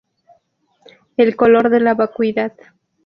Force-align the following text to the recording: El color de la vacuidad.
El 1.15 1.35
color 1.35 1.69
de 1.69 1.79
la 1.79 1.93
vacuidad. 1.93 2.53